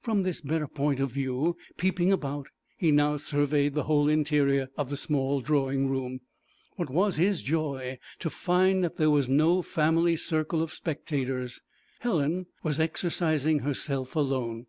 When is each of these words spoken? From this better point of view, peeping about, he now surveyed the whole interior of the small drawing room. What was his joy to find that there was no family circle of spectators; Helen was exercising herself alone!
From 0.00 0.22
this 0.22 0.40
better 0.40 0.66
point 0.68 1.00
of 1.00 1.10
view, 1.10 1.54
peeping 1.76 2.10
about, 2.10 2.46
he 2.78 2.90
now 2.90 3.18
surveyed 3.18 3.74
the 3.74 3.82
whole 3.82 4.08
interior 4.08 4.70
of 4.78 4.88
the 4.88 4.96
small 4.96 5.42
drawing 5.42 5.90
room. 5.90 6.20
What 6.76 6.88
was 6.88 7.16
his 7.18 7.42
joy 7.42 7.98
to 8.20 8.30
find 8.30 8.82
that 8.82 8.96
there 8.96 9.10
was 9.10 9.28
no 9.28 9.60
family 9.60 10.16
circle 10.16 10.62
of 10.62 10.72
spectators; 10.72 11.60
Helen 12.00 12.46
was 12.62 12.80
exercising 12.80 13.58
herself 13.58 14.16
alone! 14.16 14.64